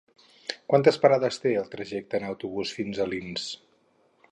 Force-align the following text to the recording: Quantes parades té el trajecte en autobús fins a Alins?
Quantes 0.71 0.97
parades 1.03 1.37
té 1.43 1.51
el 1.59 1.69
trajecte 1.77 2.19
en 2.21 2.27
autobús 2.31 2.75
fins 2.79 3.01
a 3.01 3.07
Alins? 3.09 3.49